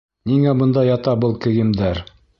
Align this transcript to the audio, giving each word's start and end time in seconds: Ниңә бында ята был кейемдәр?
Ниңә 0.29 0.53
бында 0.61 0.85
ята 0.87 1.15
был 1.25 1.39
кейемдәр? 1.45 2.03